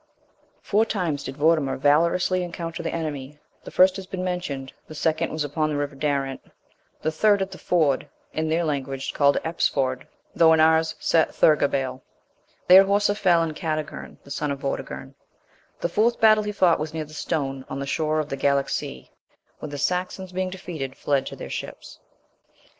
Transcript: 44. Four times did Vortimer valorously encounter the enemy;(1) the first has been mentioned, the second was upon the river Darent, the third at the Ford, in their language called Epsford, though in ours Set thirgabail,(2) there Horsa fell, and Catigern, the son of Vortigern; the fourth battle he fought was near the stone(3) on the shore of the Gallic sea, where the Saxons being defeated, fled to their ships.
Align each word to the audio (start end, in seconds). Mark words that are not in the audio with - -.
44. 0.63 0.63
Four 0.63 0.85
times 0.85 1.23
did 1.23 1.37
Vortimer 1.37 1.77
valorously 1.77 2.41
encounter 2.41 2.81
the 2.81 2.91
enemy;(1) 2.91 3.37
the 3.65 3.69
first 3.69 3.97
has 3.97 4.07
been 4.07 4.23
mentioned, 4.23 4.73
the 4.87 4.95
second 4.95 5.31
was 5.31 5.43
upon 5.43 5.69
the 5.69 5.77
river 5.77 5.95
Darent, 5.95 6.41
the 7.03 7.11
third 7.11 7.39
at 7.39 7.51
the 7.51 7.59
Ford, 7.59 8.09
in 8.33 8.49
their 8.49 8.63
language 8.63 9.13
called 9.13 9.37
Epsford, 9.45 10.07
though 10.35 10.53
in 10.53 10.59
ours 10.59 10.95
Set 10.99 11.35
thirgabail,(2) 11.35 12.01
there 12.67 12.83
Horsa 12.85 13.13
fell, 13.13 13.43
and 13.43 13.55
Catigern, 13.55 14.17
the 14.23 14.31
son 14.31 14.49
of 14.49 14.61
Vortigern; 14.61 15.13
the 15.81 15.87
fourth 15.87 16.19
battle 16.19 16.45
he 16.45 16.51
fought 16.51 16.79
was 16.79 16.95
near 16.95 17.05
the 17.05 17.13
stone(3) 17.13 17.65
on 17.69 17.77
the 17.79 17.85
shore 17.85 18.19
of 18.19 18.29
the 18.29 18.37
Gallic 18.37 18.69
sea, 18.69 19.11
where 19.59 19.69
the 19.69 19.77
Saxons 19.77 20.31
being 20.31 20.49
defeated, 20.49 20.97
fled 20.97 21.27
to 21.27 21.35
their 21.35 21.47
ships. 21.51 21.99